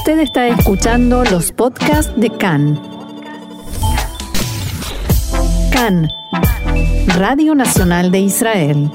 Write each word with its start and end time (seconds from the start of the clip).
Usted 0.00 0.20
está 0.20 0.48
escuchando 0.48 1.24
los 1.24 1.52
podcasts 1.52 2.10
de 2.16 2.30
CAN. 2.30 2.80
CAN, 5.70 6.08
Radio 7.18 7.54
Nacional 7.54 8.10
de 8.10 8.20
Israel. 8.20 8.90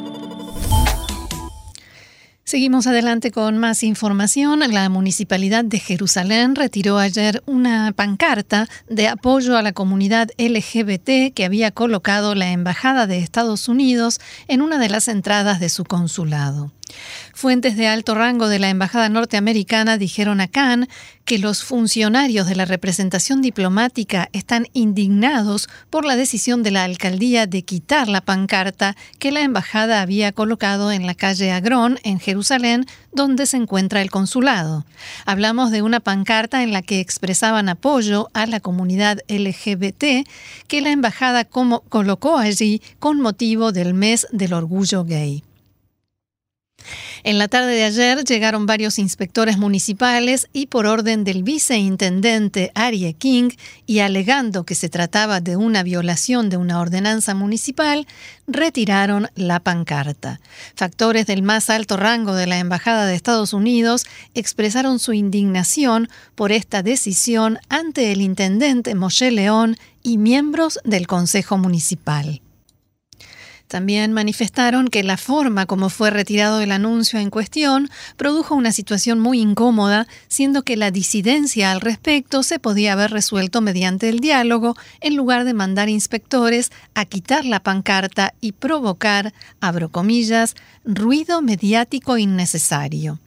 Seguimos 2.44 2.88
adelante 2.88 3.30
con 3.30 3.60
más 3.60 3.84
información. 3.84 4.62
La 4.72 4.90
Municipalidad 4.90 5.64
de 5.64 5.78
Jerusalén 5.78 6.56
retiró 6.56 6.98
ayer 6.98 7.44
una 7.46 7.94
pancarta 7.96 8.68
de 8.90 9.08
apoyo 9.08 9.58
a 9.58 9.62
la 9.62 9.74
comunidad 9.74 10.30
LGBT 10.40 11.36
que 11.36 11.46
había 11.46 11.70
colocado 11.70 12.34
la 12.34 12.50
Embajada 12.50 13.06
de 13.06 13.20
Estados 13.20 13.70
Unidos 13.70 14.20
en 14.48 14.64
una 14.64 14.80
de 14.80 14.90
las 14.90 15.08
entradas 15.08 15.60
de 15.60 15.70
su 15.70 15.84
consulado. 15.84 16.72
Fuentes 17.34 17.76
de 17.76 17.88
alto 17.88 18.16
rango 18.16 18.48
de 18.48 18.60
la 18.60 18.70
Embajada 18.70 19.10
norteamericana 19.10 19.98
dijeron 19.98 20.40
a 20.40 20.48
Cannes 20.48 20.88
que 21.26 21.40
los 21.40 21.64
funcionarios 21.64 22.48
de 22.48 22.56
la 22.56 22.66
representación 22.66 23.42
diplomática 23.42 24.30
están 24.32 24.68
indignados 24.74 25.68
por 25.90 26.06
la 26.06 26.16
decisión 26.16 26.64
de 26.64 26.72
la 26.72 26.84
alcaldía 26.84 27.48
de 27.48 27.64
quitar 27.64 28.08
la 28.08 28.22
pancarta 28.22 28.96
que 29.20 29.32
la 29.32 29.42
embajada 29.42 30.02
había 30.02 30.32
colocado 30.32 30.92
en 30.92 31.08
la 31.08 31.16
calle 31.16 31.52
Agrón, 31.52 32.00
en 32.04 32.20
Jerusalén, 32.20 32.86
donde 33.12 33.48
se 33.48 33.58
encuentra 33.58 34.02
el 34.02 34.12
consulado. 34.12 34.86
Hablamos 35.26 35.72
de 35.72 35.82
una 35.82 36.00
pancarta 36.00 36.62
en 36.64 36.72
la 36.72 36.84
que 36.84 37.00
expresaban 37.00 37.70
apoyo 37.70 38.30
a 38.34 38.46
la 38.46 38.60
comunidad 38.60 39.20
LGBT 39.28 40.28
que 40.68 40.82
la 40.82 40.92
embajada 40.92 41.46
colocó 41.46 42.38
allí 42.38 42.82
con 43.00 43.20
motivo 43.20 43.72
del 43.72 43.94
mes 43.94 44.28
del 44.32 44.54
orgullo 44.54 45.04
gay. 45.04 45.44
En 47.26 47.40
la 47.40 47.48
tarde 47.48 47.74
de 47.74 47.84
ayer 47.84 48.24
llegaron 48.24 48.68
varios 48.68 49.00
inspectores 49.00 49.58
municipales 49.58 50.48
y 50.54 50.68
por 50.68 50.86
orden 50.86 51.24
del 51.24 51.42
viceintendente 51.42 52.72
Arie 52.76 53.14
King 53.14 53.50
y 53.88 54.00
alegando 54.00 54.64
que 54.64 54.76
se 54.76 54.90
trataba 54.90 55.42
de 55.42 55.58
una 55.58 55.82
violación 55.82 56.52
de 56.52 56.58
una 56.58 56.80
ordenanza 56.80 57.34
municipal, 57.34 58.06
retiraron 58.46 59.30
la 59.34 59.60
pancarta. 59.60 60.40
Factores 60.76 61.26
del 61.26 61.42
más 61.42 61.72
alto 61.72 61.98
rango 61.98 62.36
de 62.36 62.46
la 62.46 62.60
Embajada 62.60 63.08
de 63.08 63.16
Estados 63.16 63.54
Unidos 63.54 64.06
expresaron 64.36 65.00
su 65.00 65.14
indignación 65.14 66.10
por 66.36 66.52
esta 66.52 66.84
decisión 66.84 67.58
ante 67.70 68.12
el 68.12 68.22
intendente 68.22 68.94
Moshe 68.94 69.32
León 69.32 69.78
y 70.04 70.20
miembros 70.20 70.80
del 70.84 71.08
Consejo 71.08 71.58
Municipal. 71.58 72.42
También 73.68 74.14
manifestaron 74.14 74.88
que 74.88 75.04
la 75.04 75.18
forma 75.18 75.66
como 75.66 75.90
fue 75.90 76.12
retirado 76.12 76.62
el 76.62 76.72
anuncio 76.72 77.20
en 77.20 77.30
cuestión 77.30 77.90
produjo 78.16 78.54
una 78.54 78.72
situación 78.72 79.20
muy 79.20 79.40
incómoda, 79.42 80.08
siendo 80.28 80.64
que 80.64 80.78
la 80.78 80.92
disidencia 80.92 81.72
al 81.72 81.82
respecto 81.82 82.44
se 82.44 82.60
podía 82.60 82.94
haber 82.94 83.12
resuelto 83.12 83.62
mediante 83.62 84.10
el 84.10 84.20
diálogo 84.20 84.76
en 85.02 85.16
lugar 85.16 85.46
de 85.46 85.54
mandar 85.54 85.90
inspectores 85.90 86.72
a 86.94 87.06
quitar 87.06 87.46
la 87.46 87.62
pancarta 87.62 88.34
y 88.40 88.52
provocar, 88.52 89.34
abro 89.60 89.90
comillas, 89.90 90.56
ruido 90.84 91.42
mediático 91.42 92.18
innecesario. 92.18 93.20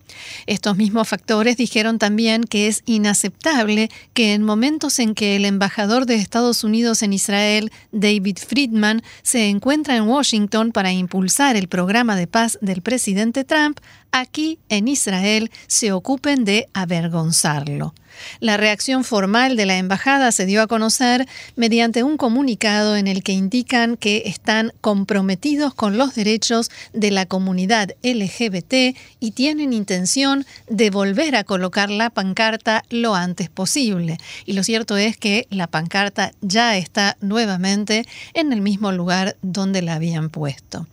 Estos 0.46 0.76
mismos 0.76 1.08
factores 1.08 1.56
dijeron 1.56 1.98
también 1.98 2.44
que 2.44 2.68
es 2.68 2.82
inaceptable 2.86 3.90
que 4.14 4.34
en 4.34 4.42
momentos 4.42 4.98
en 4.98 5.14
que 5.14 5.36
el 5.36 5.44
embajador 5.44 6.06
de 6.06 6.16
Estados 6.16 6.64
Unidos 6.64 7.02
en 7.02 7.12
Israel, 7.12 7.70
David 7.92 8.38
Friedman, 8.38 9.02
se 9.22 9.48
encuentra 9.48 9.96
en 9.96 10.08
Washington 10.08 10.72
para 10.72 10.92
impulsar 10.92 11.56
el 11.56 11.68
programa 11.68 12.16
de 12.16 12.26
paz 12.26 12.58
del 12.60 12.82
presidente 12.82 13.44
Trump, 13.44 13.80
aquí 14.12 14.58
en 14.68 14.88
Israel 14.88 15.50
se 15.66 15.92
ocupen 15.92 16.44
de 16.44 16.68
avergonzarlo. 16.72 17.94
La 18.40 18.56
reacción 18.56 19.04
formal 19.04 19.56
de 19.56 19.66
la 19.66 19.78
embajada 19.78 20.32
se 20.32 20.46
dio 20.46 20.62
a 20.62 20.66
conocer 20.66 21.26
mediante 21.56 22.02
un 22.02 22.16
comunicado 22.16 22.96
en 22.96 23.06
el 23.06 23.22
que 23.22 23.32
indican 23.32 23.96
que 23.96 24.24
están 24.26 24.72
comprometidos 24.80 25.74
con 25.74 25.98
los 25.98 26.14
derechos 26.14 26.70
de 26.92 27.10
la 27.10 27.26
comunidad 27.26 27.90
LGBT 28.02 28.96
y 29.20 29.30
tienen 29.32 29.72
intención 29.72 30.46
de 30.68 30.90
volver 30.90 31.36
a 31.36 31.44
colocar 31.44 31.90
la 31.90 32.10
pancarta 32.10 32.84
lo 32.90 33.14
antes 33.14 33.48
posible. 33.48 34.18
Y 34.46 34.52
lo 34.52 34.62
cierto 34.62 34.96
es 34.96 35.16
que 35.16 35.46
la 35.50 35.66
pancarta 35.66 36.32
ya 36.40 36.76
está 36.76 37.16
nuevamente 37.20 38.04
en 38.34 38.52
el 38.52 38.60
mismo 38.60 38.92
lugar 38.92 39.36
donde 39.42 39.82
la 39.82 39.94
habían 39.94 40.30
puesto. 40.30 40.86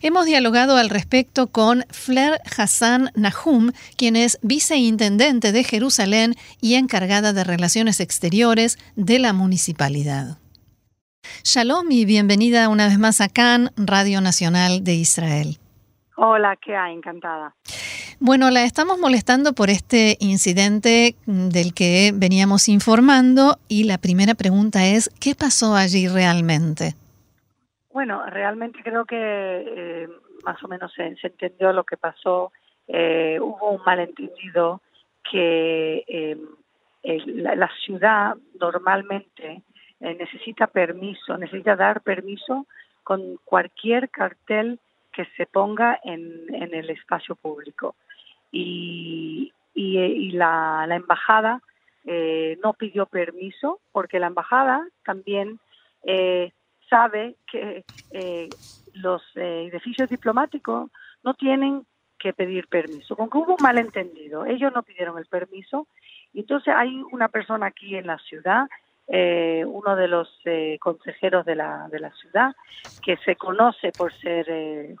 Hemos 0.00 0.26
dialogado 0.26 0.76
al 0.76 0.90
respecto 0.90 1.46
con 1.46 1.84
Flair 1.90 2.40
Hassan 2.56 3.10
Nahum, 3.14 3.72
quien 3.96 4.16
es 4.16 4.38
viceintendente 4.42 5.52
de 5.52 5.64
Jerusalén 5.64 6.34
y 6.60 6.74
encargada 6.74 7.32
de 7.32 7.44
Relaciones 7.44 8.00
Exteriores 8.00 8.78
de 8.96 9.18
la 9.18 9.32
municipalidad. 9.32 10.38
Shalom 11.44 11.90
y 11.90 12.04
bienvenida 12.04 12.68
una 12.68 12.86
vez 12.86 12.98
más 12.98 13.20
a 13.20 13.28
CAN, 13.28 13.70
Radio 13.76 14.20
Nacional 14.20 14.84
de 14.84 14.94
Israel. 14.94 15.58
Hola, 16.16 16.56
¿qué 16.56 16.76
hay? 16.76 16.94
Encantada. 16.94 17.54
Bueno, 18.20 18.50
la 18.50 18.64
estamos 18.64 18.98
molestando 18.98 19.52
por 19.52 19.68
este 19.70 20.16
incidente 20.20 21.16
del 21.26 21.74
que 21.74 22.12
veníamos 22.14 22.68
informando 22.68 23.58
y 23.66 23.84
la 23.84 23.98
primera 23.98 24.34
pregunta 24.34 24.86
es, 24.86 25.10
¿qué 25.20 25.34
pasó 25.34 25.74
allí 25.74 26.06
realmente? 26.06 26.94
Bueno, 27.92 28.24
realmente 28.26 28.78
creo 28.84 29.04
que 29.04 29.16
eh, 29.16 30.08
más 30.42 30.62
o 30.62 30.68
menos 30.68 30.92
se, 30.92 31.06
entendió 31.22 31.72
lo 31.72 31.84
que 31.84 31.96
pasó. 31.96 32.52
Eh, 32.88 33.38
hubo 33.40 33.70
un 33.70 33.82
malentendido 33.84 34.80
que 35.30 36.04
eh, 36.06 36.36
la, 37.26 37.70
ciudad 37.84 38.36
normalmente 38.60 39.62
eh, 40.00 40.14
necesita 40.14 40.66
permiso, 40.66 41.36
necesita 41.38 41.76
dar 41.76 42.00
permiso 42.02 42.66
con 43.02 43.38
cualquier 43.44 44.10
cartel 44.10 44.78
que 45.12 45.26
se 45.36 45.46
ponga 45.46 46.00
en, 46.02 46.46
el 46.52 46.90
espacio 46.90 47.36
público. 47.36 47.94
Y, 48.50 49.52
y, 49.74 50.30
la, 50.32 50.84
la, 50.86 50.96
embajada 50.96 51.60
no 52.62 52.72
pidió 52.74 53.06
permiso 53.06 53.80
porque 53.92 54.18
la 54.18 54.26
embajada 54.26 54.86
también 55.04 55.60
sabe 56.88 57.36
que 57.46 57.84
los 58.94 59.22
eh, 59.36 59.68
edificios 59.70 60.08
diplomáticos 60.08 60.90
no 61.22 61.34
tienen 61.34 61.86
que 62.18 62.32
pedir 62.32 62.68
permiso. 62.68 63.16
Con 63.16 63.28
que 63.28 63.38
hubo 63.38 63.56
un 63.56 63.62
malentendido, 63.62 64.46
ellos 64.46 64.72
no 64.72 64.82
pidieron 64.82 65.18
el 65.18 65.26
permiso 65.26 65.88
y 66.32 66.40
entonces 66.40 66.72
hay 66.74 67.02
una 67.10 67.28
persona 67.28 67.66
aquí 67.66 67.96
en 67.96 68.06
la 68.06 68.18
ciudad, 68.18 68.68
eh, 69.08 69.64
uno 69.66 69.96
de 69.96 70.08
los 70.08 70.28
eh, 70.44 70.78
consejeros 70.80 71.44
de 71.44 71.56
la, 71.56 71.88
de 71.90 71.98
la 71.98 72.12
ciudad, 72.12 72.54
que 73.02 73.16
se 73.18 73.36
conoce 73.36 73.90
por 73.92 74.12
ser 74.12 74.46
eh, 74.48 74.94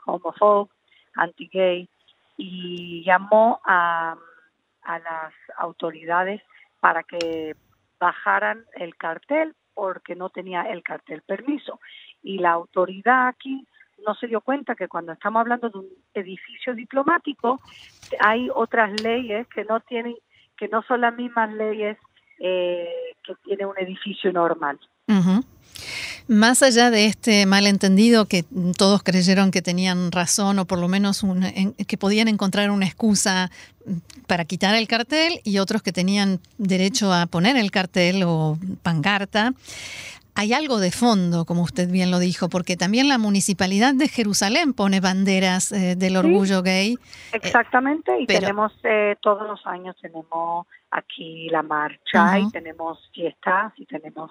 anti-gay, 1.14 1.88
y 2.36 3.04
llamó 3.04 3.60
a, 3.64 4.16
a 4.82 4.98
las 4.98 5.32
autoridades 5.58 6.42
para 6.80 7.04
que 7.04 7.54
bajaran 8.00 8.64
el 8.74 8.96
cartel 8.96 9.54
porque 9.74 10.16
no 10.16 10.28
tenía 10.30 10.62
el 10.62 10.82
cartel 10.82 11.22
permiso. 11.22 11.78
Y 12.22 12.38
la 12.38 12.50
autoridad 12.50 13.28
aquí 13.28 13.66
no 14.06 14.14
se 14.14 14.26
dio 14.26 14.40
cuenta 14.40 14.74
que 14.74 14.88
cuando 14.88 15.12
estamos 15.12 15.40
hablando 15.40 15.70
de 15.70 15.78
un 15.78 15.88
edificio 16.14 16.74
diplomático 16.74 17.60
hay 18.20 18.48
otras 18.54 19.00
leyes 19.02 19.46
que 19.48 19.64
no 19.64 19.80
tienen 19.80 20.14
que 20.56 20.68
no 20.68 20.82
son 20.82 21.00
las 21.00 21.14
mismas 21.16 21.52
leyes 21.52 21.96
eh, 22.38 22.88
que 23.24 23.34
tiene 23.44 23.66
un 23.66 23.78
edificio 23.78 24.32
normal. 24.32 24.78
Más 26.28 26.62
allá 26.62 26.90
de 26.90 27.06
este 27.06 27.46
malentendido 27.46 28.26
que 28.26 28.44
todos 28.76 29.02
creyeron 29.02 29.50
que 29.50 29.62
tenían 29.62 30.12
razón 30.12 30.58
o 30.58 30.64
por 30.64 30.78
lo 30.78 30.88
menos 30.88 31.24
que 31.86 31.98
podían 31.98 32.28
encontrar 32.28 32.70
una 32.70 32.86
excusa 32.86 33.50
para 34.26 34.44
quitar 34.44 34.74
el 34.74 34.86
cartel 34.86 35.40
y 35.44 35.58
otros 35.58 35.82
que 35.82 35.92
tenían 35.92 36.40
derecho 36.58 37.12
a 37.12 37.26
poner 37.26 37.56
el 37.56 37.70
cartel 37.70 38.22
o 38.24 38.58
pancarta, 38.82 39.52
hay 40.34 40.54
algo 40.54 40.78
de 40.78 40.90
fondo, 40.90 41.44
como 41.44 41.62
usted 41.62 41.90
bien 41.90 42.10
lo 42.10 42.18
dijo, 42.18 42.48
porque 42.48 42.76
también 42.76 43.08
la 43.08 43.18
municipalidad 43.18 43.94
de 43.94 44.08
Jerusalén 44.08 44.72
pone 44.72 45.00
banderas 45.00 45.72
eh, 45.72 45.94
del 45.96 46.16
orgullo 46.16 46.62
gay. 46.62 46.94
Eh, 46.94 46.96
Exactamente, 47.42 48.18
y 48.18 48.26
tenemos 48.26 48.72
eh, 48.82 49.16
todos 49.20 49.46
los 49.46 49.66
años 49.66 49.94
tenemos 50.00 50.66
aquí 50.90 51.48
la 51.50 51.62
marcha 51.62 52.38
y 52.38 52.50
tenemos 52.50 53.10
fiestas 53.12 53.72
y 53.76 53.86
tenemos 53.86 54.30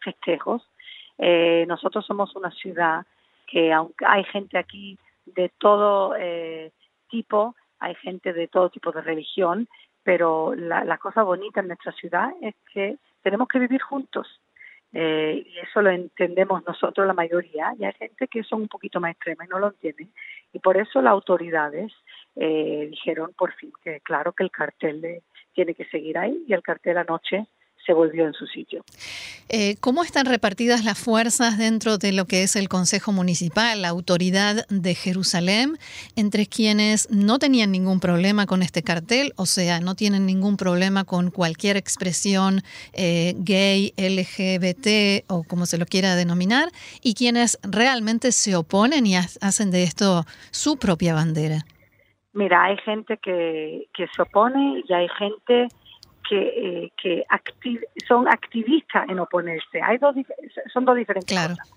festejos. 0.00 0.62
nosotros 1.18 2.04
somos 2.06 2.34
una 2.34 2.50
ciudad 2.50 3.06
que 3.46 3.72
aunque 3.72 4.04
hay 4.06 4.24
gente 4.24 4.58
aquí 4.58 4.98
de 5.26 5.50
todo 5.58 6.14
tipo, 7.08 7.54
hay 7.78 7.94
gente 7.96 8.32
de 8.32 8.48
todo 8.48 8.70
tipo 8.70 8.92
de 8.92 9.00
religión, 9.00 9.68
pero 10.02 10.54
la, 10.54 10.84
la 10.84 10.98
cosa 10.98 11.22
bonita 11.22 11.60
en 11.60 11.68
nuestra 11.68 11.92
ciudad 11.92 12.30
es 12.40 12.54
que 12.72 12.96
tenemos 13.22 13.48
que 13.48 13.58
vivir 13.58 13.82
juntos 13.82 14.26
eh, 14.92 15.44
y 15.46 15.58
eso 15.58 15.82
lo 15.82 15.90
entendemos 15.90 16.64
nosotros 16.66 17.06
la 17.06 17.12
mayoría, 17.12 17.72
y 17.78 17.84
hay 17.84 17.92
gente 17.92 18.26
que 18.28 18.42
son 18.42 18.62
un 18.62 18.68
poquito 18.68 19.00
más 19.00 19.12
extrema 19.12 19.44
y 19.44 19.48
no 19.48 19.58
lo 19.58 19.68
entienden. 19.68 20.10
Y 20.52 20.58
por 20.58 20.76
eso 20.76 21.00
las 21.00 21.12
autoridades 21.12 21.92
eh, 22.36 22.88
dijeron 22.90 23.32
por 23.36 23.52
fin 23.54 23.72
que 23.82 24.00
claro 24.00 24.32
que 24.32 24.42
el 24.42 24.50
cartel 24.50 25.00
de, 25.00 25.22
tiene 25.52 25.74
que 25.74 25.84
seguir 25.86 26.18
ahí 26.18 26.44
y 26.46 26.52
el 26.52 26.62
cartel 26.62 26.98
anoche 26.98 27.46
se 27.86 27.92
volvió 27.92 28.26
en 28.26 28.32
su 28.34 28.46
sitio. 28.46 28.84
Eh, 29.48 29.76
¿Cómo 29.80 30.04
están 30.04 30.26
repartidas 30.26 30.84
las 30.84 31.02
fuerzas 31.02 31.58
dentro 31.58 31.98
de 31.98 32.12
lo 32.12 32.24
que 32.26 32.42
es 32.42 32.56
el 32.56 32.68
Consejo 32.68 33.12
Municipal, 33.12 33.82
la 33.82 33.88
autoridad 33.88 34.66
de 34.68 34.94
Jerusalén, 34.94 35.76
entre 36.14 36.46
quienes 36.46 37.10
no 37.10 37.38
tenían 37.38 37.72
ningún 37.72 38.00
problema 38.00 38.46
con 38.46 38.62
este 38.62 38.82
cartel, 38.82 39.32
o 39.36 39.46
sea, 39.46 39.80
no 39.80 39.94
tienen 39.94 40.26
ningún 40.26 40.56
problema 40.56 41.04
con 41.04 41.30
cualquier 41.30 41.76
expresión 41.76 42.60
eh, 42.92 43.34
gay, 43.38 43.92
LGBT 43.96 45.24
o 45.28 45.42
como 45.42 45.66
se 45.66 45.78
lo 45.78 45.86
quiera 45.86 46.14
denominar, 46.14 46.68
y 47.02 47.14
quienes 47.14 47.58
realmente 47.62 48.32
se 48.32 48.54
oponen 48.54 49.06
y 49.06 49.16
hacen 49.16 49.70
de 49.70 49.82
esto 49.82 50.24
su 50.50 50.76
propia 50.78 51.14
bandera? 51.14 51.64
Mira, 52.32 52.62
hay 52.62 52.76
gente 52.84 53.18
que, 53.18 53.88
que 53.92 54.06
se 54.14 54.22
opone 54.22 54.84
y 54.86 54.92
hay 54.92 55.08
gente 55.18 55.66
que, 56.30 56.84
eh, 56.84 56.92
que 56.96 57.24
son 58.06 58.28
activistas 58.28 59.08
en 59.08 59.18
oponerse. 59.18 59.82
Hay 59.82 59.98
dos, 59.98 60.14
son 60.72 60.84
dos 60.84 60.96
diferentes 60.96 61.36
cosas. 61.36 61.74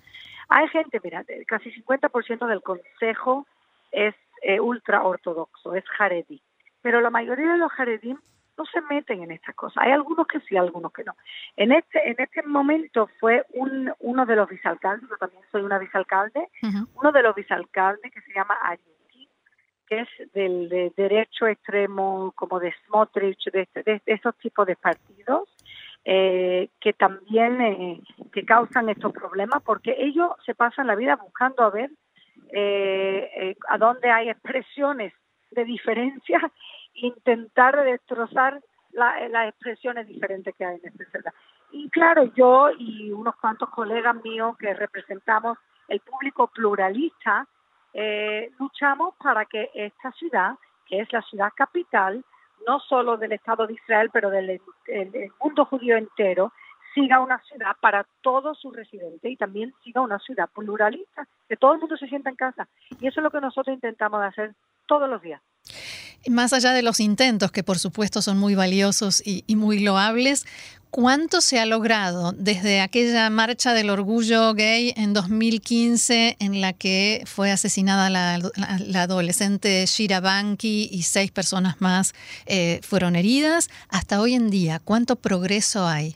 Hay 0.48 0.68
gente, 0.68 1.02
mira, 1.04 1.26
casi 1.48 1.72
50% 1.72 2.46
del 2.46 2.62
consejo 2.62 3.48
es 3.92 4.14
eh, 4.44 4.60
ultra 4.60 5.02
ortodoxo, 5.02 5.74
es 5.74 5.84
jaredí. 5.98 6.40
Pero 6.84 7.02
la 7.02 7.10
mayoría 7.10 7.54
de 7.54 7.58
los 7.58 7.72
jaredí 7.72 8.16
no 8.56 8.66
se 8.66 8.82
meten 8.82 9.24
en 9.24 9.32
estas 9.32 9.56
cosas. 9.56 9.84
Hay 9.84 9.92
algunos 9.92 10.28
que 10.28 10.40
sí, 10.42 10.56
algunos 10.56 10.94
que 10.94 11.04
no. 11.04 11.16
En 11.58 11.72
este 11.72 12.08
en 12.08 12.16
este 12.20 12.44
momento 12.44 13.10
fue 13.20 13.44
un, 13.54 13.92
uno 14.02 14.26
de 14.28 14.36
los 14.36 14.48
vicealcaldes, 14.48 15.10
yo 15.10 15.18
también 15.18 15.42
soy 15.52 15.64
una 15.64 15.80
vicealcalde, 15.80 16.48
uno 16.94 17.12
de 17.12 17.24
los 17.24 17.34
vicealcaldes 17.34 18.12
que 18.12 18.22
se 18.22 18.34
llama 18.34 18.56
es 18.72 18.80
del 20.34 20.70
de 20.70 20.92
derecho 20.96 21.48
extremo, 21.48 22.32
como 22.36 22.60
de 22.60 22.74
Smotrich, 22.86 23.52
de, 23.52 23.68
de, 23.74 24.02
esos 24.06 24.36
tipos 24.38 24.66
de 24.68 24.76
partidos, 24.76 25.50
eh, 26.06 26.70
que 26.80 26.94
también 26.94 27.62
eh, 27.62 28.02
que 28.32 28.46
causan 28.46 28.90
estos 28.90 29.14
problemas, 29.14 29.62
porque 29.64 29.96
ellos 29.98 30.32
se 30.46 30.56
pasan 30.56 30.88
la 30.88 30.96
vida 30.96 31.16
buscando 31.16 31.64
a 31.64 31.70
ver 31.70 31.92
eh, 32.52 33.56
a 33.70 33.78
dónde 33.78 34.12
hay 34.12 34.30
expresiones 34.30 35.14
de 35.52 35.66
diferencia, 35.66 36.40
intentar 36.96 37.84
destrozar 37.84 38.62
las 38.92 39.50
expresiones 39.50 40.08
diferentes 40.08 40.54
que 40.56 40.66
hay 40.66 40.80
en 40.84 40.90
esta 40.90 41.06
sociedad. 41.06 41.34
Y 41.72 41.90
claro, 41.90 42.32
yo 42.36 42.70
y 42.78 43.12
unos 43.12 43.36
cuantos 43.38 43.70
colegas 43.70 44.16
míos 44.24 44.56
que 44.60 44.74
representamos 44.76 45.58
el 45.88 46.00
público 46.02 46.48
pluralista, 46.48 47.48
eh, 47.94 48.52
luchamos 48.60 49.16
para 49.16 49.46
que 49.46 49.70
esta 49.74 50.12
ciudad, 50.14 50.56
que 50.88 51.00
es 51.00 51.12
la 51.14 51.22
ciudad 51.22 51.50
capital, 51.56 52.24
no 52.68 52.80
solo 52.80 53.18
del 53.18 53.34
Estado 53.34 53.68
de 53.68 53.74
Israel, 53.74 54.10
pero 54.12 54.30
del 54.30 54.62
mundo 55.42 55.66
judío 55.66 55.98
entero, 55.98 56.52
siga 56.94 57.20
una 57.20 57.40
ciudad 57.40 57.76
para 57.80 58.06
todos 58.22 58.60
sus 58.60 58.76
residentes 58.76 59.32
y 59.32 59.36
también 59.36 59.74
siga 59.84 60.02
una 60.02 60.20
ciudad 60.20 60.50
pluralista, 60.54 61.28
que 61.48 61.58
todo 61.58 61.74
el 61.74 61.80
mundo 61.80 61.98
se 61.98 62.08
sienta 62.08 62.30
en 62.30 62.36
casa. 62.36 62.68
Y 63.00 63.08
eso 63.08 63.20
es 63.20 63.24
lo 63.24 63.32
que 63.32 63.42
nosotros 63.42 63.74
intentamos 63.74 64.22
hacer 64.22 64.54
todos 64.88 65.10
los 65.10 65.22
días. 65.22 65.42
Más 66.30 66.54
allá 66.54 66.72
de 66.72 66.84
los 66.84 67.00
intentos, 67.00 67.52
que 67.52 67.64
por 67.64 67.80
supuesto 67.80 68.22
son 68.22 68.38
muy 68.38 68.56
valiosos 68.56 69.22
y, 69.26 69.44
muy 69.56 69.80
loables, 69.80 70.46
¿cuánto 70.90 71.42
se 71.42 71.60
ha 71.60 71.66
logrado 71.66 72.32
desde 72.32 72.80
aquella 72.80 73.30
marcha 73.30 73.74
del 73.74 73.90
orgullo 73.90 74.54
gay 74.54 74.94
en 74.96 75.14
2015 75.14 76.38
en 76.40 76.62
la 76.62 76.72
que 76.72 77.24
fue 77.26 77.52
asesinada 77.52 78.10
la, 78.10 78.40
adolescente 79.02 79.86
Shira 79.86 80.22
Banki 80.22 80.88
y 80.92 81.02
seis 81.02 81.32
personas 81.32 81.82
más 81.82 82.14
eh, 82.46 82.80
fueron 82.84 83.18
heridas, 83.18 83.70
hasta 83.90 84.22
hoy 84.22 84.34
en 84.34 84.50
día? 84.50 84.80
¿Cuánto 84.80 85.18
progreso 85.18 85.86
hay? 85.86 86.16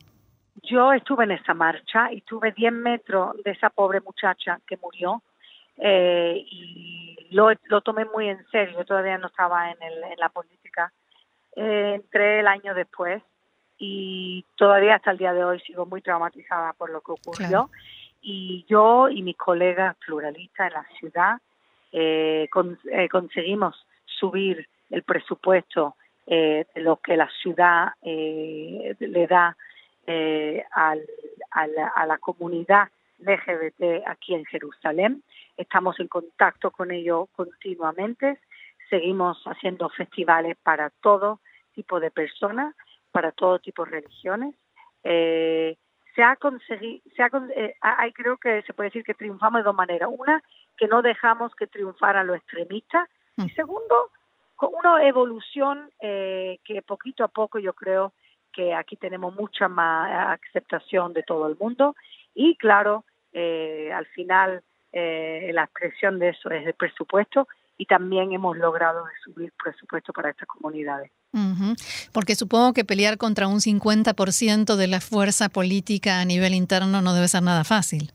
Yo 0.64 0.92
estuve 0.94 1.26
en 1.26 1.32
esa 1.32 1.54
marcha 1.54 2.12
y 2.12 2.22
tuve 2.22 2.52
10 2.52 2.72
metros 2.74 3.36
de 3.44 3.52
esa 3.52 3.70
pobre 3.70 4.02
muchacha 4.02 4.60
que 4.68 4.78
murió 4.78 5.22
eh, 5.78 6.44
y 6.46 7.28
lo, 7.32 7.50
lo 7.66 7.82
tomé 7.82 8.06
muy 8.06 8.30
en 8.30 8.46
serio. 8.50 8.78
Yo 8.80 8.86
todavía 8.86 9.18
no 9.18 9.28
estaba 9.28 9.72
en, 9.72 9.82
el, 9.82 10.04
en 10.04 10.20
la 10.20 10.30
política. 10.30 10.92
Eh, 11.56 11.94
entré 11.96 12.40
el 12.40 12.48
año 12.48 12.74
después 12.74 13.24
y 13.78 14.46
todavía 14.56 14.96
hasta 14.96 15.12
el 15.12 15.18
día 15.18 15.34
de 15.34 15.44
hoy 15.44 15.60
sigo 15.62 15.86
muy 15.86 16.02
traumatizada 16.02 16.74
por 16.74 16.90
lo 16.90 17.02
que 17.02 17.12
ocurrió. 17.12 17.70
Y 18.22 18.66
yo 18.68 19.10
y 19.10 19.22
mis 19.22 19.38
colegas 19.38 19.96
pluralistas 20.06 20.68
en 20.68 20.74
la 20.74 20.86
ciudad 21.00 21.38
eh, 21.92 22.50
eh 22.92 23.10
conseguimos 23.10 23.86
subir 24.06 24.68
el 24.90 25.04
presupuesto 25.04 25.96
eh, 26.26 26.66
de 26.74 26.82
lo 26.82 26.98
que 26.98 27.16
la 27.16 27.30
ciudad 27.42 27.94
eh, 28.02 28.96
le 29.00 29.28
da 29.28 29.56
eh, 30.06 30.66
al, 30.72 31.02
a, 31.52 31.68
la, 31.68 31.88
a 31.88 32.06
la 32.06 32.18
comunidad 32.18 32.90
LGBT 33.20 34.08
aquí 34.08 34.34
en 34.34 34.46
Jerusalén. 34.46 35.24
Estamos 35.56 36.00
en 36.00 36.08
contacto 36.08 36.72
con 36.72 36.92
ellos 36.92 37.30
continuamente. 37.36 38.40
Seguimos 38.90 39.42
haciendo 39.46 39.90
festivales 39.90 40.58
para 40.64 40.90
todo 40.90 41.40
tipo 41.74 42.00
de 42.00 42.12
personas, 42.12 42.76
para 43.12 43.32
todo 43.32 43.60
tipo 43.60 43.86
de 43.86 43.92
religiones. 43.92 44.56
Eh, 45.04 45.78
se 46.16 46.24
ha 46.24 46.36
conseguido, 46.36 47.02
se 47.16 47.24
ha, 47.24 47.30
eh, 47.56 47.76
hay, 47.82 48.12
creo 48.12 48.38
que 48.38 48.62
se 48.64 48.74
puede 48.74 48.90
decir 48.90 49.04
que 49.04 49.14
triunfamos 49.14 49.60
de 49.60 49.64
dos 49.64 49.76
maneras. 49.76 50.10
Una, 50.12 50.42
que 50.76 50.88
no 50.88 51.02
dejamos 51.02 51.54
que 51.56 51.68
triunfaran 51.68 52.28
los 52.28 52.38
extremistas. 52.38 53.08
Y 53.38 53.44
mm. 53.44 53.56
segundo, 53.56 54.12
con 54.56 54.72
una 54.74 55.06
evolución 55.08 55.92
eh, 56.00 56.60
que 56.64 56.82
poquito 56.82 57.24
a 57.24 57.28
poco 57.28 57.60
yo 57.60 57.74
creo 57.74 58.14
que 58.52 58.74
aquí 58.74 58.96
tenemos 58.96 59.36
mucha 59.36 59.68
más 59.68 60.40
aceptación 60.42 61.14
de 61.14 61.22
todo 61.22 61.48
el 61.48 61.56
mundo 61.60 61.96
y 62.38 62.56
claro, 62.56 63.04
eh, 63.34 63.92
al 63.92 64.06
final 64.06 64.62
eh, 64.94 65.50
la 65.54 65.64
expresión 65.64 66.20
de 66.20 66.30
eso 66.30 66.52
es 66.52 66.68
el 66.68 66.76
presupuesto 66.76 67.48
y 67.80 67.86
también 67.86 68.32
hemos 68.32 68.56
logrado 68.56 69.04
subir 69.24 69.52
presupuesto 69.62 70.14
para 70.14 70.30
estas 70.30 70.48
comunidades. 70.48 71.12
Porque 72.14 72.36
supongo 72.36 72.74
que 72.74 72.86
pelear 72.86 73.18
contra 73.18 73.48
un 73.48 73.60
50% 73.60 74.76
de 74.76 74.88
la 74.88 75.02
fuerza 75.02 75.50
política 75.50 76.20
a 76.20 76.26
nivel 76.26 76.54
interno 76.54 77.02
no 77.02 77.14
debe 77.14 77.28
ser 77.28 77.42
nada 77.44 77.64
fácil. 77.64 78.12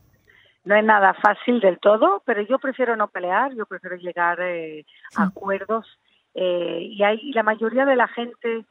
No 0.65 0.77
es 0.77 0.85
nada 0.85 1.15
fácil 1.15 1.59
del 1.59 1.81
todo, 1.81 2.23
pero 2.25 2.43
yo 2.43 2.61
prefiero 2.61 2.95
no 2.95 3.09
pelear, 3.09 3.55
yo 3.55 3.67
prefiero 3.67 3.97
llegar 3.97 4.41
eh, 4.41 4.87
a 5.17 5.25
acuerdos 5.25 5.87
y, 6.35 7.03
hay, 7.03 7.33
la 7.33 7.43
mayoría 7.43 7.85
de 7.85 7.97
la 7.97 8.09
gente 8.09 8.65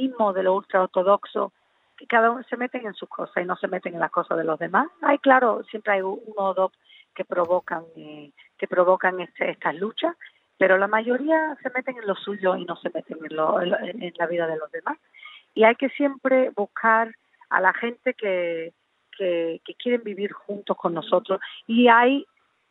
mismo 0.00 0.32
de 0.32 0.44
lo 0.44 0.54
ultraortodoxo 0.54 1.52
cada 2.06 2.30
uno 2.30 2.42
se 2.44 2.56
meten 2.56 2.86
en 2.86 2.94
sus 2.94 3.08
cosas 3.08 3.42
y 3.42 3.46
no 3.46 3.56
se 3.56 3.68
meten 3.68 3.94
en 3.94 4.00
las 4.00 4.10
cosas 4.10 4.38
de 4.38 4.44
los 4.44 4.58
demás. 4.58 4.88
Hay, 5.02 5.18
claro, 5.18 5.62
siempre 5.64 5.94
hay 5.94 6.02
uno 6.02 6.20
o 6.36 6.54
dos 6.54 6.72
que 7.14 7.24
provocan 7.24 7.84
eh, 7.96 8.32
que 8.58 8.66
provocan 8.66 9.20
este, 9.20 9.50
estas 9.50 9.74
luchas, 9.74 10.16
pero 10.56 10.78
la 10.78 10.86
mayoría 10.86 11.56
se 11.62 11.70
meten 11.70 11.98
en 11.98 12.06
lo 12.06 12.14
suyo 12.14 12.56
y 12.56 12.64
no 12.64 12.76
se 12.76 12.90
meten 12.90 13.18
en, 13.24 13.36
lo, 13.36 13.60
en, 13.60 14.12
la 14.16 14.26
vida 14.26 14.46
de 14.46 14.56
los 14.56 14.70
demás. 14.70 14.98
Y 15.54 15.64
hay 15.64 15.74
que 15.74 15.88
siempre 15.90 16.50
buscar 16.54 17.14
a 17.50 17.60
la 17.60 17.74
gente 17.74 18.14
que, 18.14 18.72
que, 19.18 19.60
que 19.64 19.74
quieren 19.74 20.02
vivir 20.04 20.32
juntos 20.32 20.76
con 20.76 20.94
nosotros. 20.94 21.40
Y 21.66 21.88
hay 21.88 22.24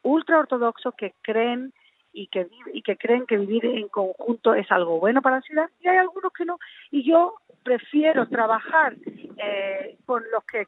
ultra 0.03 0.39
ortodoxos 0.39 0.93
que 0.95 1.13
creen 1.21 1.73
y 2.13 2.27
que 2.27 2.47
y 2.73 2.81
que 2.81 2.97
creen 2.97 3.25
que 3.25 3.37
vivir 3.37 3.65
en 3.65 3.87
conjunto 3.87 4.53
es 4.53 4.69
algo 4.71 4.99
bueno 4.99 5.21
para 5.21 5.37
la 5.37 5.41
ciudad 5.41 5.69
y 5.79 5.87
hay 5.87 5.97
algunos 5.97 6.33
que 6.33 6.45
no 6.45 6.59
y 6.89 7.03
yo 7.03 7.35
prefiero 7.63 8.27
trabajar 8.27 8.95
eh, 9.37 9.97
con 10.05 10.23
los 10.31 10.43
que 10.45 10.67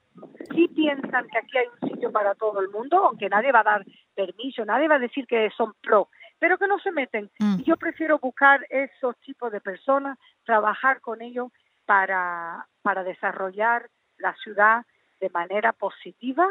sí 0.53 0.67
piensan 0.69 1.27
que 1.27 1.37
aquí 1.37 1.57
hay 1.57 1.67
un 1.81 1.89
sitio 1.89 2.11
para 2.11 2.35
todo 2.35 2.59
el 2.59 2.69
mundo, 2.69 2.97
aunque 3.05 3.29
nadie 3.29 3.51
va 3.51 3.61
a 3.61 3.63
dar 3.63 3.85
permiso, 4.15 4.65
nadie 4.65 4.87
va 4.87 4.95
a 4.95 4.99
decir 4.99 5.25
que 5.27 5.49
son 5.55 5.73
pro, 5.81 6.09
pero 6.39 6.57
que 6.57 6.67
no 6.67 6.79
se 6.79 6.91
meten. 6.91 7.29
Mm. 7.39 7.59
Y 7.59 7.63
yo 7.63 7.77
prefiero 7.77 8.19
buscar 8.19 8.65
esos 8.69 9.17
tipos 9.21 9.51
de 9.51 9.61
personas, 9.61 10.17
trabajar 10.45 11.01
con 11.01 11.21
ellos 11.21 11.51
para, 11.85 12.67
para 12.81 13.03
desarrollar 13.03 13.89
la 14.17 14.35
ciudad 14.35 14.85
de 15.19 15.29
manera 15.29 15.73
positiva, 15.73 16.47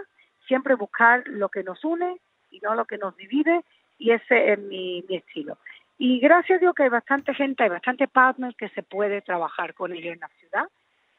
siempre 0.46 0.75
buscar 0.75 1.22
lo 1.26 1.49
que 1.49 1.62
nos 1.62 1.84
une 1.84 2.20
y 2.50 2.61
no 2.61 2.75
lo 2.75 2.84
que 2.84 2.99
nos 2.99 3.16
divide, 3.16 3.64
y 3.99 4.11
ese 4.11 4.52
es 4.52 4.58
mi, 4.58 5.04
mi 5.08 5.16
estilo. 5.16 5.56
Y 6.04 6.18
gracias 6.18 6.56
a 6.56 6.59
Dios 6.59 6.75
que 6.75 6.82
hay 6.82 6.88
bastante 6.88 7.32
gente, 7.32 7.62
hay 7.62 7.68
bastante 7.68 8.09
partners 8.09 8.56
que 8.56 8.68
se 8.71 8.82
puede 8.82 9.23
trabajar 9.23 9.73
con 9.73 9.92
ellos 9.92 10.14
en 10.14 10.18
la 10.18 10.28
ciudad. 10.40 10.64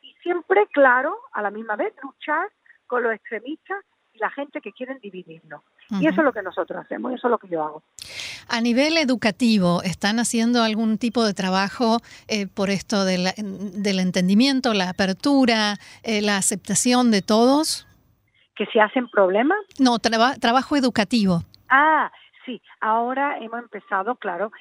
Y 0.02 0.14
siempre, 0.16 0.68
claro, 0.74 1.18
a 1.32 1.42
la 1.42 1.52
misma 1.52 1.78
vez, 1.78 1.94
luchar 2.04 2.50
con 2.86 3.02
los 3.02 3.14
extremistas 3.14 3.78
y 4.12 4.20
la 4.20 4.30
gente 4.32 4.60
que 4.60 4.74
quieren 4.74 5.00
dividirnos. 5.00 5.62
Y 6.02 6.06
eso 6.06 6.20
es 6.20 6.26
lo 6.26 6.34
que 6.34 6.42
nosotros 6.42 6.84
hacemos, 6.84 7.14
eso 7.14 7.28
es 7.28 7.32
lo 7.32 7.38
que 7.38 7.48
yo 7.48 7.64
hago. 7.64 7.84
A 8.50 8.60
nivel 8.60 8.98
educativo, 8.98 9.82
¿están 9.84 10.20
haciendo 10.20 10.62
algún 10.62 10.98
tipo 10.98 11.24
de 11.24 11.34
trabajo 11.34 12.00
eh, 12.28 12.48
por 12.54 12.70
esto 12.70 13.06
del 13.06 14.00
entendimiento, 14.00 14.74
la 14.74 14.90
apertura, 14.90 15.76
eh, 16.04 16.22
la 16.22 16.36
aceptación 16.36 17.10
de 17.10 17.22
todos? 17.22 17.88
¿Que 18.54 18.66
se 18.66 18.82
hacen 18.82 19.08
problemas? 19.08 19.60
No, 19.80 20.00
trabajo 20.00 20.76
educativo. 20.76 21.40
Ah, 21.70 22.12
sí, 22.46 22.62
ahora 22.82 23.38
hemos 23.40 23.62
empezado, 23.62 24.16
claro, 24.18 24.52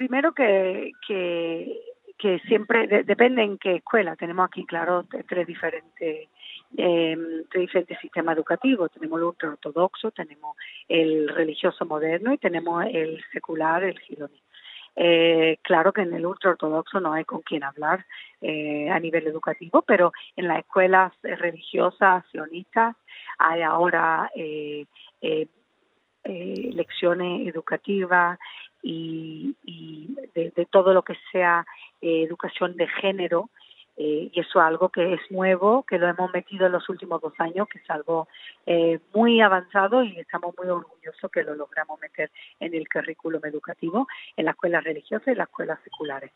primero 0.00 0.32
que, 0.32 0.92
que, 1.06 2.38
siempre 2.48 2.86
depende 3.04 3.42
en 3.42 3.58
qué 3.58 3.76
escuela. 3.76 4.16
Tenemos 4.16 4.46
aquí, 4.46 4.64
claro, 4.64 5.04
tres 5.28 5.46
diferentes 5.46 6.28
eh, 6.78 7.16
tres 7.50 7.60
diferentes 7.60 7.98
sistemas 8.00 8.34
educativos. 8.34 8.90
Tenemos 8.92 9.18
el 9.18 9.26
ultraortodoxo, 9.26 10.10
tenemos 10.12 10.56
el 10.88 11.28
religioso 11.28 11.84
moderno 11.84 12.32
y 12.32 12.38
tenemos 12.38 12.86
el 12.90 13.22
secular, 13.30 13.84
el 13.84 13.98
gironí. 13.98 14.40
Eh, 14.96 15.58
claro 15.62 15.92
que 15.92 16.00
en 16.00 16.14
el 16.14 16.24
ultraortodoxo 16.24 16.98
no 16.98 17.12
hay 17.12 17.24
con 17.24 17.42
quién 17.42 17.62
hablar 17.62 18.06
eh, 18.40 18.88
a 18.88 18.98
nivel 18.98 19.26
educativo, 19.26 19.82
pero 19.82 20.12
en 20.34 20.48
las 20.48 20.60
escuelas 20.60 21.12
religiosas 21.22 22.24
sionistas 22.30 22.96
hay 23.38 23.60
ahora 23.60 24.30
eh, 24.34 24.86
eh, 25.20 25.46
eh 26.24 26.70
lecciones 26.72 27.46
educativas 27.48 28.38
y, 28.82 29.56
y 29.64 30.16
de, 30.34 30.52
de, 30.54 30.66
todo 30.66 30.92
lo 30.94 31.02
que 31.02 31.14
sea 31.32 31.66
eh, 32.00 32.22
educación 32.22 32.76
de 32.76 32.88
género 32.88 33.50
eh, 34.02 34.30
y 34.32 34.40
eso 34.40 34.60
es 34.60 34.64
algo 34.64 34.88
que 34.88 35.12
es 35.12 35.20
nuevo, 35.30 35.82
que 35.82 35.98
lo 35.98 36.08
hemos 36.08 36.32
metido 36.32 36.64
en 36.64 36.72
los 36.72 36.88
últimos 36.88 37.20
dos 37.20 37.34
años, 37.38 37.68
que 37.68 37.80
es 37.80 37.90
algo 37.90 38.28
eh, 38.64 38.98
muy 39.12 39.42
avanzado 39.42 40.02
y 40.02 40.18
estamos 40.18 40.54
muy 40.56 40.68
orgullosos 40.68 41.30
que 41.30 41.42
lo 41.42 41.54
logramos 41.54 42.00
meter 42.00 42.30
en 42.60 42.74
el 42.74 42.88
currículum 42.88 43.44
educativo, 43.44 44.08
en 44.38 44.46
las 44.46 44.54
escuelas 44.54 44.84
religiosas 44.84 45.28
y 45.28 45.34
las 45.34 45.48
escuelas 45.48 45.78
seculares. 45.84 46.30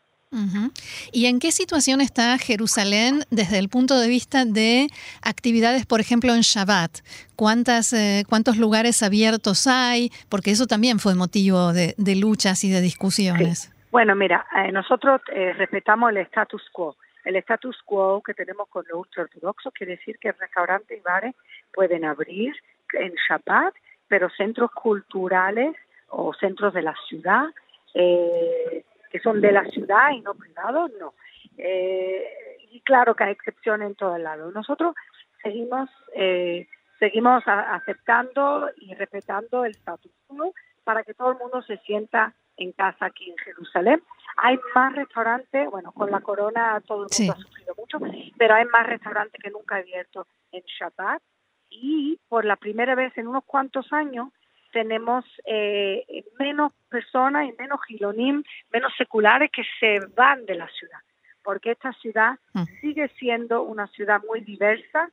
¿Y 1.11 1.27
en 1.27 1.39
qué 1.39 1.51
situación 1.51 2.01
está 2.01 2.37
Jerusalén 2.37 3.21
desde 3.31 3.57
el 3.57 3.69
punto 3.69 3.97
de 3.99 4.07
vista 4.07 4.43
de 4.45 4.87
actividades, 5.23 5.85
por 5.85 5.99
ejemplo, 6.01 6.33
en 6.33 6.41
Shabbat? 6.41 6.91
¿Cuántas, 7.35 7.93
eh, 7.93 8.23
¿Cuántos 8.27 8.57
lugares 8.57 9.01
abiertos 9.01 9.65
hay? 9.67 10.09
Porque 10.29 10.51
eso 10.51 10.65
también 10.67 10.99
fue 10.99 11.15
motivo 11.15 11.71
de, 11.71 11.95
luchas 12.15 12.63
y 12.63 12.71
de 12.71 12.81
discusiones. 12.81 13.71
Bueno, 13.91 14.15
mira, 14.15 14.45
eh, 14.57 14.71
nosotros 14.71 15.21
eh, 15.33 15.53
respetamos 15.53 16.09
el 16.09 16.17
status 16.17 16.63
quo. 16.71 16.97
El 17.23 17.37
status 17.37 17.77
quo 17.85 18.21
que 18.21 18.33
tenemos 18.33 18.67
con 18.67 18.83
los 18.89 18.99
ultraortodoxos 18.99 19.73
quiere 19.73 19.93
decir 19.93 20.17
que 20.19 20.31
restaurantes 20.33 20.97
y 20.97 21.01
bares 21.01 21.33
pueden 21.73 22.03
abrir 22.03 22.53
en 22.93 23.13
Shabbat, 23.27 23.73
pero 24.07 24.29
centros 24.29 24.71
culturales 24.71 25.75
o 26.09 26.33
centros 26.33 26.73
de 26.73 26.81
la 26.81 26.95
ciudad 27.07 27.45
eh, 27.93 28.83
que 29.15 29.21
son 29.21 29.39
de 29.39 29.53
la 29.53 29.63
ciudad 29.63 30.11
y 30.11 30.19
no 30.19 30.33
privados, 30.35 30.91
no. 30.99 31.13
Eh, 31.57 32.27
y 32.69 32.81
claro 32.81 33.15
que 33.15 33.23
hay 33.23 33.31
excepciones 33.31 33.87
en 33.87 33.95
todo 33.95 34.17
el 34.17 34.23
lado. 34.23 34.51
Nosotros 34.51 34.93
seguimos 35.41 35.89
eh, 36.13 36.67
seguimos 36.99 37.41
aceptando 37.47 38.69
y 38.75 38.93
respetando 38.93 39.63
el 39.63 39.71
status 39.71 40.11
quo 40.27 40.53
para 40.83 41.03
que 41.03 41.13
todo 41.13 41.31
el 41.31 41.37
mundo 41.37 41.61
se 41.61 41.77
sienta 41.77 42.33
en 42.57 42.73
casa 42.73 43.05
aquí 43.05 43.29
en 43.29 43.37
Jerusalén. 43.37 44.03
Hay 44.35 44.59
más 44.75 44.93
restaurantes, 44.93 45.69
bueno, 45.71 45.93
con 45.93 46.11
la 46.11 46.19
corona 46.19 46.81
todo 46.85 46.97
el 46.97 47.01
mundo 47.03 47.13
sí. 47.13 47.29
ha 47.29 47.35
sufrido 47.35 47.73
mucho, 47.77 47.99
pero 48.37 48.55
hay 48.55 48.65
más 48.65 48.85
restaurantes 48.85 49.41
que 49.41 49.49
nunca 49.49 49.77
abierto 49.77 50.27
en 50.51 50.61
Shabbat 50.63 51.21
y 51.69 52.19
por 52.27 52.43
la 52.43 52.57
primera 52.57 52.95
vez 52.95 53.17
en 53.17 53.29
unos 53.29 53.45
cuantos 53.45 53.93
años 53.93 54.27
tenemos 54.75 55.23
eh, 55.45 56.25
menos 56.37 56.73
personas 56.89 57.47
y 57.47 57.53
menos 57.57 57.79
gilonim, 57.87 58.43
menos 58.73 58.91
seculares 58.97 59.49
que 59.49 59.63
se 59.79 60.05
van 60.17 60.45
de 60.45 60.55
la 60.55 60.67
ciudad, 60.67 60.99
porque 61.45 61.71
esta 61.71 61.93
ciudad 61.93 62.37
mm. 62.51 62.63
sigue 62.81 63.07
siendo 63.17 63.63
una 63.63 63.87
ciudad 63.87 64.21
muy 64.27 64.41
diversa 64.41 65.09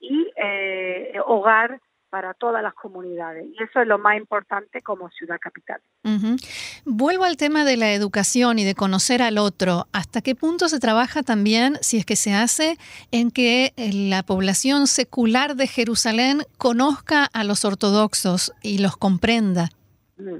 y 0.00 0.28
eh, 0.34 1.16
hogar 1.24 1.80
para 2.14 2.32
todas 2.32 2.62
las 2.62 2.74
comunidades. 2.74 3.44
Y 3.44 3.60
eso 3.60 3.80
es 3.80 3.88
lo 3.88 3.98
más 3.98 4.16
importante 4.16 4.80
como 4.82 5.10
ciudad 5.10 5.36
capital. 5.40 5.80
Uh 6.04 6.10
-huh. 6.10 6.82
Vuelvo 6.84 7.24
al 7.24 7.36
tema 7.36 7.64
de 7.64 7.76
la 7.76 7.92
educación 7.92 8.60
y 8.60 8.64
de 8.64 8.76
conocer 8.76 9.20
al 9.20 9.36
otro. 9.36 9.86
¿Hasta 9.92 10.20
qué 10.20 10.36
punto 10.36 10.68
se 10.68 10.78
trabaja 10.78 11.24
también, 11.24 11.74
si 11.80 11.98
es 11.98 12.06
que 12.06 12.14
se 12.14 12.32
hace, 12.32 12.76
en 13.10 13.32
que 13.32 13.72
eh, 13.76 13.90
la 13.92 14.22
población 14.22 14.86
secular 14.86 15.56
de 15.56 15.66
Jerusalén 15.66 16.42
conozca 16.56 17.24
a 17.32 17.42
los 17.42 17.64
ortodoxos 17.64 18.52
y 18.62 18.78
los 18.78 18.96
comprenda? 18.96 19.70
Mm. 20.16 20.38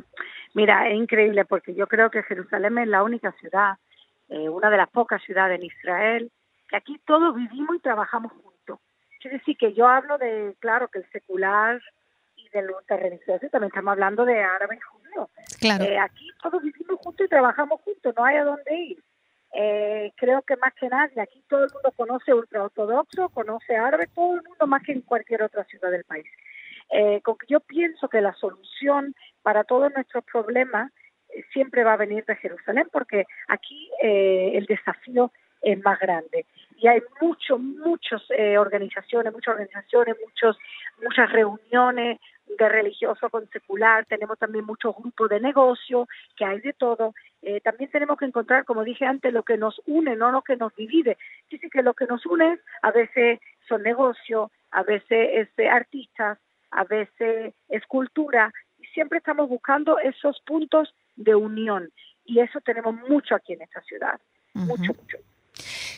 Mira, 0.54 0.88
es 0.88 0.97
increíble 0.97 1.45
porque 1.45 1.75
yo 1.75 1.88
creo 1.88 2.09
que 2.09 2.23
Jerusalén 2.23 2.78
es 2.78 2.87
la 2.87 3.02
única 3.02 3.33
ciudad, 3.40 3.78
eh, 4.28 4.49
una 4.49 4.71
de 4.71 4.76
las 4.76 4.90
pocas 4.90 5.21
ciudades 5.25 5.59
en 5.59 5.66
Israel, 5.66 6.31
que 6.69 6.76
aquí 6.76 7.00
todos 7.04 7.35
vivimos 7.35 7.75
y 7.75 7.81
trabajamos 7.81 8.31
decir 9.31 9.57
que 9.57 9.73
yo 9.73 9.87
hablo 9.87 10.19
de, 10.19 10.54
claro, 10.61 10.88
que 10.88 11.00
el 11.00 11.11
secular 11.11 11.81
y 12.37 12.49
del 12.50 12.71
ultrarreligioso, 12.71 13.49
también 13.49 13.69
estamos 13.69 13.93
hablando 13.93 14.25
de 14.25 14.43
árabe 14.43 14.76
y 14.76 14.81
judío. 14.81 15.31
Claro. 15.61 15.85
Eh, 15.85 15.99
aquí 15.99 16.28
todos 16.43 16.62
vivimos 16.62 16.99
juntos 17.00 17.26
y 17.26 17.28
trabajamos 17.28 17.81
juntos, 17.83 18.14
no 18.16 18.25
hay 18.25 18.37
a 18.37 18.45
dónde 18.45 18.75
ir. 18.75 19.02
Eh, 19.57 20.12
creo 20.16 20.43
que 20.43 20.57
más 20.57 20.75
que 20.75 20.88
nadie, 20.88 21.21
aquí 21.21 21.45
todo 21.49 21.64
el 21.64 21.73
mundo 21.73 21.93
conoce 21.97 22.35
ultraortodoxo, 22.35 23.28
conoce 23.28 23.76
árabe, 23.76 24.09
todo 24.12 24.35
el 24.35 24.43
mundo 24.43 24.66
más 24.66 24.83
que 24.83 24.93
en 24.93 25.02
cualquier 25.02 25.43
otra 25.43 25.64
ciudad 25.64 25.90
del 25.90 26.04
país. 26.04 26.26
Eh, 26.90 27.21
con 27.23 27.37
que 27.38 27.47
yo 27.49 27.61
pienso 27.61 28.09
que 28.09 28.21
la 28.21 28.35
solución 28.35 29.14
para 29.43 29.64
todos 29.64 29.93
nuestros 29.95 30.25
problemas 30.25 30.93
siempre 31.52 31.85
va 31.85 31.95
a 31.95 31.99
venir 31.99 32.25
de 32.25 32.37
Jerusalén, 32.37 32.88
porque 32.93 33.25
aquí 33.49 33.90
eh, 34.02 34.52
el 34.54 34.66
desafío 34.66 35.33
es 35.64 35.83
más 35.83 35.99
grande. 35.99 36.47
Y 36.76 36.88
hay 36.88 37.00
muchos, 37.21 37.59
muchas 37.61 38.23
eh, 38.30 38.59
organizaciones, 38.59 39.33
muchas 39.33 39.52
organizaciones, 39.52 40.16
muchos, 40.23 40.59
muchas 41.02 41.33
reuniones 41.33 42.21
de 42.59 42.68
religioso 42.68 43.30
con 43.30 43.49
secular, 43.50 44.04
tenemos 44.06 44.38
también 44.38 44.66
muchos 44.66 44.94
grupos 44.94 45.30
de 45.30 45.40
negocio, 45.40 46.06
que 46.37 46.44
hay 46.44 46.61
de 46.61 46.75
todo. 46.75 47.14
Eh, 47.42 47.61
también 47.61 47.90
tenemos 47.90 48.18
que 48.18 48.26
encontrar, 48.26 48.64
como 48.64 48.85
dije 48.85 49.06
antes, 49.06 49.33
lo 49.33 49.42
que 49.42 49.56
nos 49.56 49.80
une, 49.87 50.14
no 50.14 50.30
lo 50.30 50.42
que 50.42 50.56
nos 50.56 50.75
divide. 50.76 51.16
Dice 51.50 51.71
que 51.71 51.83
lo 51.83 51.94
que 51.94 52.06
nos 52.06 52.26
une 52.26 52.59
a 52.83 52.90
veces 52.90 53.40
son 53.66 53.83
negocios, 53.83 54.50
a 54.71 54.83
veces 54.83 55.28
es 55.33 55.56
de 55.56 55.68
artistas, 55.68 56.38
a 56.71 56.85
veces 56.85 57.54
es 57.68 57.87
cultura, 57.87 58.52
y 58.78 58.87
siempre 58.88 59.18
estamos 59.18 59.49
buscando 59.49 59.99
esos 59.99 60.40
puntos 60.40 60.94
de 61.16 61.35
unión. 61.35 61.90
Y 62.26 62.40
eso 62.40 62.61
tenemos 62.61 62.94
mucho 63.09 63.35
aquí 63.35 63.54
en 63.54 63.62
esta 63.62 63.80
ciudad, 63.83 64.21
uh 64.54 64.59
-huh. 64.59 64.66
mucho, 64.66 64.92
mucho. 64.94 65.18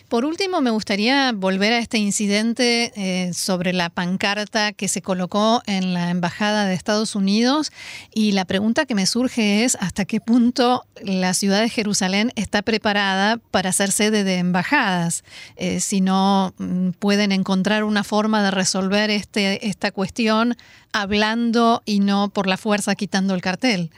Por 0.09 0.25
último, 0.25 0.61
me 0.61 0.71
gustaría 0.71 1.33
volver 1.33 1.73
a 1.73 1.79
este 1.79 1.99
incidente 1.99 2.93
eh, 2.95 3.35
sobre 3.35 3.73
la 3.73 3.91
pancarta 3.91 4.73
que 4.73 4.87
se 4.87 5.03
colocó 5.03 5.63
en 5.67 5.95
la 5.95 6.11
Embajada 6.11 6.65
de 6.65 6.75
Estados 6.75 7.17
Unidos 7.17 7.73
y 8.15 8.31
la 8.31 8.45
pregunta 8.45 8.87
que 8.87 8.95
me 8.95 9.07
surge 9.07 9.65
es 9.65 9.77
hasta 9.81 10.05
qué 10.05 10.21
punto 10.21 10.85
la 11.03 11.35
ciudad 11.35 11.61
de 11.61 11.69
Jerusalén 11.69 12.33
está 12.37 12.63
preparada 12.63 13.39
para 13.51 13.73
ser 13.73 13.91
sede 13.91 14.23
de 14.23 14.39
embajadas, 14.39 15.25
eh, 15.57 15.81
si 15.81 16.01
no 16.01 16.55
mm, 16.59 16.91
pueden 16.91 17.33
encontrar 17.33 17.83
una 17.83 18.05
forma 18.05 18.45
de 18.45 18.53
resolver 18.53 19.11
este, 19.11 19.67
esta 19.67 19.91
cuestión 19.91 20.57
hablando 20.93 21.83
y 21.85 21.99
no 21.99 22.29
por 22.29 22.47
la 22.47 22.57
fuerza 22.57 22.95
quitando 22.95 23.35
el 23.35 23.43
cartel. 23.43 23.91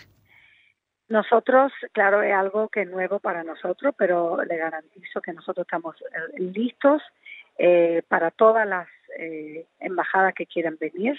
Nosotros, 1.08 1.72
claro, 1.92 2.22
es 2.22 2.34
algo 2.34 2.68
que 2.68 2.82
es 2.82 2.88
nuevo 2.88 3.18
para 3.18 3.42
nosotros, 3.42 3.94
pero 3.96 4.44
le 4.44 4.56
garantizo 4.58 5.22
que 5.22 5.32
nosotros 5.32 5.66
estamos 5.66 5.96
listos 6.36 7.02
eh, 7.56 8.02
para 8.08 8.30
todas 8.30 8.66
las 8.66 8.88
eh, 9.18 9.66
embajadas 9.80 10.34
que 10.34 10.46
quieran 10.46 10.76
venir. 10.78 11.16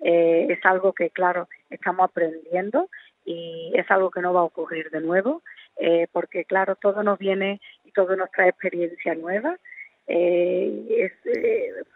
Eh, 0.00 0.48
es 0.50 0.64
algo 0.66 0.92
que, 0.92 1.10
claro, 1.10 1.48
estamos 1.70 2.04
aprendiendo 2.04 2.90
y 3.24 3.72
es 3.74 3.90
algo 3.90 4.10
que 4.10 4.20
no 4.20 4.34
va 4.34 4.40
a 4.40 4.44
ocurrir 4.44 4.90
de 4.90 5.00
nuevo, 5.00 5.42
eh, 5.78 6.08
porque, 6.12 6.44
claro, 6.44 6.76
todo 6.76 7.02
nos 7.02 7.18
viene 7.18 7.60
y 7.84 7.92
todo 7.92 8.16
nos 8.16 8.30
trae 8.30 8.50
experiencia 8.50 9.14
nueva. 9.14 9.58
Es, 10.06 11.12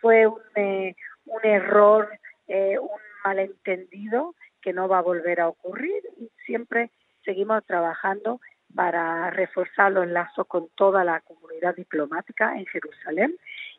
fue 0.00 0.26
un, 0.26 0.40
un 0.54 1.44
error, 1.44 2.08
un 2.48 3.00
malentendido 3.24 4.34
que 4.62 4.72
no 4.72 4.88
va 4.88 4.98
a 4.98 5.02
volver 5.02 5.40
a 5.40 5.48
ocurrir 5.48 6.02
y 6.18 6.30
siempre 6.46 6.90
seguimos 7.26 7.62
trabajando 7.66 8.40
para 8.74 9.30
reforzar 9.30 9.92
los 9.92 10.06
lazos 10.06 10.46
con 10.46 10.68
toda 10.76 11.04
la 11.04 11.20
comunidad 11.20 11.74
diplomática 11.76 12.56
en 12.56 12.64
Jerusalén 12.66 13.36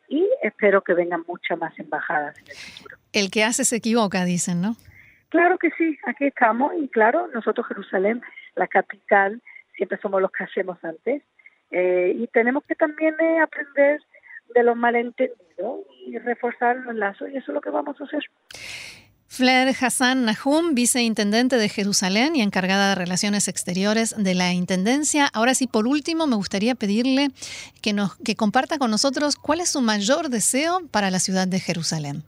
y 0.08 0.28
espero 0.42 0.82
que 0.82 0.94
vengan 0.94 1.24
muchas 1.26 1.58
más 1.58 1.76
embajadas 1.78 2.38
en 2.38 2.50
el 2.50 2.56
futuro. 2.56 2.96
El 3.12 3.30
que 3.30 3.42
hace 3.42 3.64
se 3.64 3.76
equivoca, 3.76 4.24
dicen, 4.24 4.60
¿no? 4.60 4.76
Claro 5.30 5.58
que 5.58 5.70
sí, 5.72 5.98
aquí 6.06 6.26
estamos 6.26 6.72
y 6.78 6.88
claro, 6.88 7.28
nosotros 7.34 7.66
Jerusalén, 7.66 8.22
la 8.54 8.66
capital, 8.66 9.42
siempre 9.76 9.98
somos 10.00 10.22
los 10.22 10.30
que 10.30 10.44
hacemos 10.44 10.78
antes 10.82 11.22
eh, 11.70 12.12
y 12.16 12.26
tenemos 12.28 12.64
que 12.64 12.74
también 12.74 13.14
eh, 13.20 13.40
aprender 13.40 14.00
de 14.54 14.62
los 14.62 14.76
malentendidos 14.76 15.80
y 16.06 16.18
reforzar 16.18 16.76
los 16.76 16.94
lazos 16.94 17.28
y 17.30 17.36
eso 17.36 17.52
es 17.52 17.54
lo 17.54 17.60
que 17.60 17.70
vamos 17.70 18.00
a 18.00 18.04
hacer. 18.04 18.24
Flair 19.38 19.68
Hassan 19.68 20.24
Nahum, 20.24 20.74
viceintendente 20.74 21.58
de 21.58 21.68
Jerusalén 21.68 22.34
y 22.34 22.42
encargada 22.42 22.88
de 22.88 22.94
Relaciones 22.96 23.46
Exteriores 23.46 24.12
de 24.18 24.34
la 24.34 24.52
Intendencia. 24.52 25.28
Ahora 25.32 25.54
sí, 25.54 25.68
por 25.68 25.86
último, 25.86 26.26
me 26.26 26.34
gustaría 26.34 26.74
pedirle 26.74 27.28
que, 27.80 27.92
nos, 27.92 28.16
que 28.16 28.34
comparta 28.34 28.78
con 28.78 28.90
nosotros 28.90 29.36
cuál 29.36 29.60
es 29.60 29.70
su 29.70 29.80
mayor 29.80 30.28
deseo 30.28 30.80
para 30.90 31.12
la 31.12 31.20
ciudad 31.20 31.46
de 31.46 31.60
Jerusalén. 31.60 32.24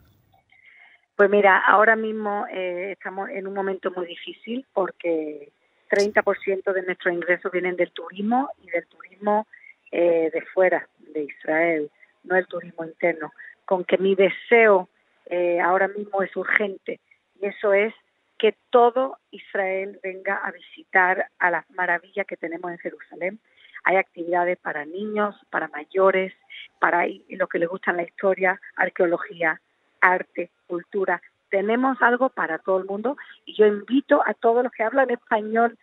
Pues 1.16 1.28
mira, 1.28 1.58
ahora 1.66 1.96
mismo 1.96 2.46
eh, 2.46 2.92
estamos 2.92 3.28
en 3.30 3.48
un 3.48 3.54
momento 3.54 3.90
muy 3.90 4.06
difícil 4.06 4.64
porque 4.72 5.50
30% 5.90 6.72
de 6.72 6.82
nuestros 6.84 7.12
ingresos 7.12 7.50
vienen 7.50 7.74
del 7.74 7.90
turismo 7.90 8.50
y 8.62 8.70
del 8.70 8.86
turismo 8.86 9.48
eh, 9.90 10.30
de 10.32 10.42
fuera 10.54 10.86
de 11.12 11.24
Israel, 11.24 11.90
no 12.22 12.36
el 12.36 12.46
turismo 12.46 12.84
interno, 12.84 13.32
con 13.64 13.82
que 13.82 13.98
mi 13.98 14.14
deseo 14.14 14.88
eh, 15.30 15.60
ahora 15.60 15.88
mismo 15.88 16.22
es 16.22 16.36
urgente 16.36 17.00
y 17.40 17.46
eso 17.46 17.72
es 17.72 17.94
que 18.38 18.56
todo 18.70 19.18
Israel 19.30 20.00
venga 20.02 20.36
a 20.36 20.50
visitar 20.50 21.26
a 21.38 21.50
las 21.50 21.70
maravillas 21.70 22.26
que 22.26 22.36
tenemos 22.36 22.70
en 22.70 22.78
Jerusalén. 22.78 23.38
Hay 23.84 23.96
actividades 23.96 24.58
para 24.58 24.84
niños, 24.84 25.36
para 25.50 25.68
mayores, 25.68 26.32
para 26.78 27.06
los 27.28 27.48
que 27.48 27.58
les 27.58 27.68
gustan 27.68 27.98
la 27.98 28.02
historia, 28.02 28.60
arqueología, 28.76 29.60
arte, 30.00 30.50
cultura. 30.66 31.20
Tenemos 31.50 32.00
algo 32.00 32.30
para 32.30 32.58
todo 32.58 32.78
el 32.78 32.86
mundo 32.86 33.16
y 33.44 33.54
yo 33.54 33.66
invito 33.66 34.22
a 34.26 34.34
todos 34.34 34.64
los 34.64 34.72
que 34.72 34.84
hablan 34.84 35.10
español 35.10 35.76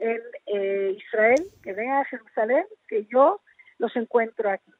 en 0.00 0.20
eh, 0.46 0.96
Israel 0.98 1.44
que 1.62 1.72
vengan 1.72 1.98
a 1.98 2.04
Jerusalén, 2.06 2.64
que 2.88 3.06
yo 3.06 3.40
los 3.78 3.94
encuentro 3.96 4.50
aquí. 4.50 4.72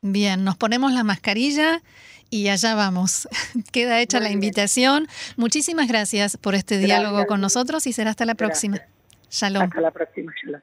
Bien, 0.00 0.44
nos 0.44 0.56
ponemos 0.56 0.92
la 0.92 1.02
mascarilla 1.02 1.82
y 2.30 2.48
allá 2.48 2.74
vamos. 2.74 3.28
Queda 3.72 4.00
hecha 4.00 4.20
la 4.20 4.30
invitación. 4.30 5.08
Muchísimas 5.36 5.88
gracias 5.88 6.36
por 6.36 6.54
este 6.54 6.78
diálogo 6.78 7.26
con 7.26 7.40
nosotros 7.40 7.86
y 7.86 7.92
será 7.92 8.10
hasta 8.10 8.24
la 8.24 8.34
próxima. 8.34 8.80
Shalom. 9.30 9.64
Hasta 9.64 9.80
la 9.80 9.90
próxima. 9.90 10.32
Shalom. 10.42 10.60